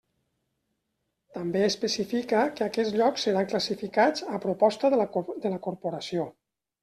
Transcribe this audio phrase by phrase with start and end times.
[1.35, 6.27] També especifica que aquests llocs seran classificats a proposta de la corporació.